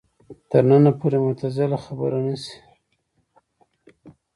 تر 0.49 0.63
ننه 0.69 0.91
پورې 0.99 1.17
معتزله 1.25 1.77
خبره 1.85 2.19
نه 2.25 2.35
شي 2.43 2.55